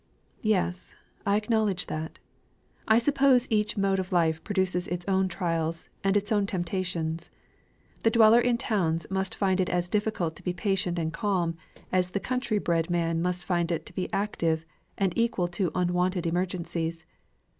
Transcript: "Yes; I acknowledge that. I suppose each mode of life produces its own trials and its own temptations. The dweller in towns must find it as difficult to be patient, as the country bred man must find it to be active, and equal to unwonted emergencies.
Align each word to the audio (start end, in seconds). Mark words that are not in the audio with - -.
"Yes; 0.41 0.95
I 1.27 1.35
acknowledge 1.35 1.85
that. 1.85 2.17
I 2.87 2.97
suppose 2.97 3.45
each 3.51 3.77
mode 3.77 3.99
of 3.99 4.11
life 4.11 4.43
produces 4.43 4.87
its 4.87 5.05
own 5.07 5.27
trials 5.27 5.89
and 6.03 6.17
its 6.17 6.31
own 6.31 6.47
temptations. 6.47 7.29
The 8.01 8.09
dweller 8.09 8.39
in 8.41 8.57
towns 8.57 9.05
must 9.11 9.35
find 9.35 9.59
it 9.59 9.69
as 9.69 9.87
difficult 9.87 10.35
to 10.37 10.43
be 10.43 10.53
patient, 10.53 10.97
as 11.91 12.09
the 12.09 12.19
country 12.19 12.57
bred 12.57 12.89
man 12.89 13.21
must 13.21 13.45
find 13.45 13.71
it 13.71 13.85
to 13.85 13.93
be 13.93 14.11
active, 14.11 14.65
and 14.97 15.15
equal 15.15 15.47
to 15.49 15.69
unwonted 15.75 16.25
emergencies. 16.25 17.05